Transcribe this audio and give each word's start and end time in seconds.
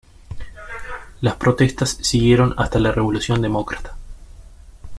Las 1.21 1.35
protestas 1.35 1.99
siguieron 2.01 2.55
hasta 2.57 2.79
la 2.79 2.91
revolución 2.91 3.39
demócrata. 3.39 3.95